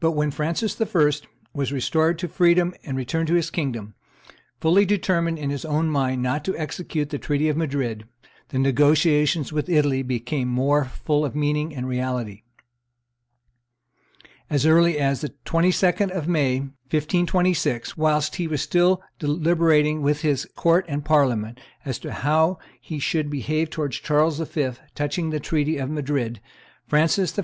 [0.00, 1.10] But when Francis I.
[1.54, 3.94] was restored to freedom and returned to his kingdom,
[4.60, 8.08] fully determined in his own mind not to execute the treaty of Madrid,
[8.48, 12.42] the negotiations with Italy became more full of meaning and reality.
[14.50, 16.58] As early as the 22d of May,
[16.90, 22.98] 1526, whilst he was still deliberating with his court and Parliament as to how he
[22.98, 24.70] should behave towards Charles V.
[24.96, 26.40] touching the treaty of Madrid,
[26.88, 27.38] Francis I.